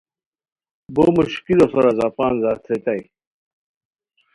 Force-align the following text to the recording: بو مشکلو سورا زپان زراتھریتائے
بو 0.93 1.03
مشکلو 1.17 1.65
سورا 1.71 1.91
زپان 1.99 2.33
زراتھریتائے 2.41 3.01